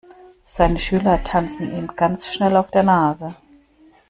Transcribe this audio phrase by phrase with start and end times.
[0.47, 3.35] Seine Schüler tanzen ihm ganz schnell auf der Nase.